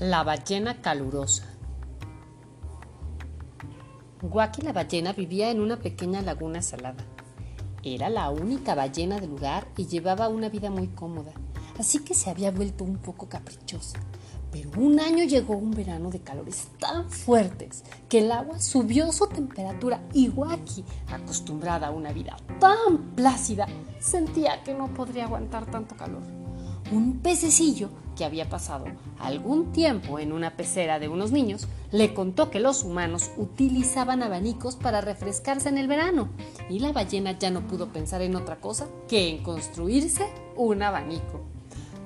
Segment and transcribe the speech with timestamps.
[0.00, 1.44] La ballena calurosa.
[4.20, 7.04] Guaki la ballena vivía en una pequeña laguna salada.
[7.84, 11.30] Era la única ballena del lugar y llevaba una vida muy cómoda,
[11.78, 14.00] así que se había vuelto un poco caprichosa.
[14.50, 19.28] Pero un año llegó un verano de calores tan fuertes que el agua subió su
[19.28, 23.68] temperatura y Waki, acostumbrada a una vida tan plácida,
[24.00, 26.22] sentía que no podría aguantar tanto calor.
[26.90, 28.86] Un pececillo que había pasado
[29.18, 34.76] algún tiempo en una pecera de unos niños le contó que los humanos utilizaban abanicos
[34.76, 36.28] para refrescarse en el verano
[36.68, 41.40] y la ballena ya no pudo pensar en otra cosa que en construirse un abanico.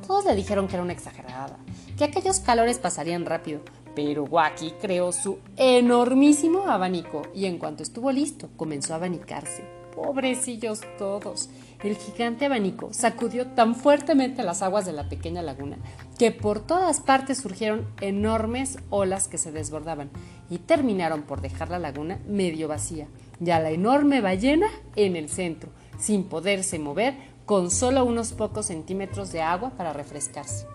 [0.07, 1.59] Todos le dijeron que era una exagerada,
[1.97, 3.61] que aquellos calores pasarían rápido,
[3.95, 9.78] pero Waki creó su enormísimo abanico y en cuanto estuvo listo comenzó a abanicarse.
[10.03, 11.51] Pobrecillos todos.
[11.83, 15.77] El gigante abanico sacudió tan fuertemente las aguas de la pequeña laguna
[16.19, 20.11] que por todas partes surgieron enormes olas que se desbordaban
[20.51, 23.09] y terminaron por dejar la laguna medio vacía
[23.45, 28.67] y a la enorme ballena en el centro, sin poderse mover, con solo unos pocos
[28.67, 30.67] centímetros de agua para refrescarse.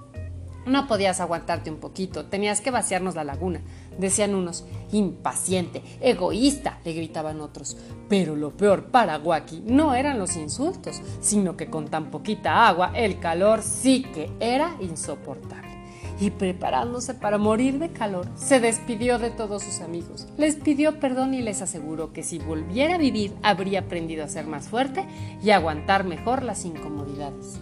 [0.66, 3.61] No podías aguantarte un poquito, tenías que vaciarnos la laguna,
[3.97, 4.66] decían unos.
[4.92, 7.78] Impaciente, egoísta, le gritaban otros.
[8.08, 12.91] Pero lo peor para Waki no eran los insultos, sino que con tan poquita agua
[12.95, 15.73] el calor sí que era insoportable.
[16.19, 21.34] Y preparándose para morir de calor, se despidió de todos sus amigos, les pidió perdón
[21.34, 25.06] y les aseguró que si volviera a vivir habría aprendido a ser más fuerte
[25.44, 27.59] y aguantar mejor las incomodidades.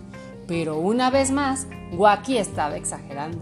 [0.51, 3.39] Pero una vez más, Waki estaba exagerando.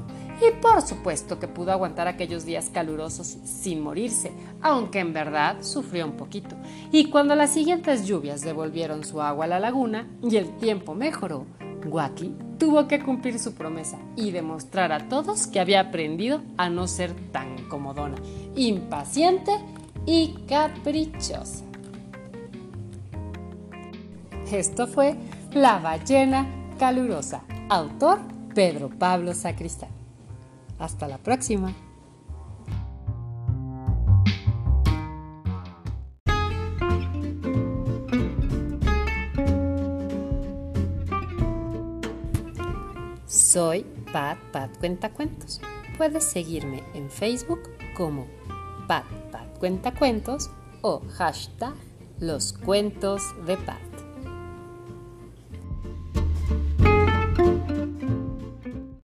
[0.48, 6.06] Y por supuesto que pudo aguantar aquellos días calurosos sin morirse, aunque en verdad sufrió
[6.06, 6.56] un poquito.
[6.92, 11.48] Y cuando las siguientes lluvias devolvieron su agua a la laguna y el tiempo mejoró,
[11.84, 16.86] Waki tuvo que cumplir su promesa y demostrar a todos que había aprendido a no
[16.86, 18.18] ser tan comodona,
[18.56, 19.54] impaciente
[20.06, 21.66] y caprichosa.
[24.52, 25.16] Esto fue
[25.54, 27.44] La ballena calurosa.
[27.70, 28.20] Autor
[28.56, 29.90] Pedro Pablo Sacristán.
[30.80, 31.76] Hasta la próxima.
[43.28, 45.62] Soy Pat Pat Cuentacuentos.
[45.98, 47.60] Puedes seguirme en Facebook
[47.96, 48.26] como
[48.88, 50.50] Pat Pat Cuentacuentos
[50.82, 51.74] o hashtag
[52.20, 53.89] Los Cuentos de Pat.